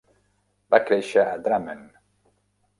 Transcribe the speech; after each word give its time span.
Va 0.75 0.79
créixer 0.87 1.27
a 1.27 1.37
Drammen. 1.49 1.87